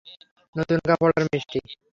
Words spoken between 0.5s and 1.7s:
নতুন কাপড় আর মিষ্টি?